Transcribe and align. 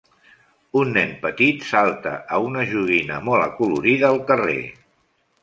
Un 0.79 0.93
nen 0.95 1.11
petit 1.25 1.67
salta 1.73 2.13
a 2.37 2.41
una 2.47 2.65
joguina 2.73 3.21
molt 3.27 3.45
acolorida 3.51 4.11
al 4.11 4.21
carrer. 4.33 4.59